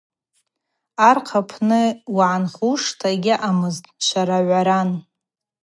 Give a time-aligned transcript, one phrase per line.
[1.09, 4.89] Архъа апны угӏанхушта йгьаъамызтӏ, шварагӏваран.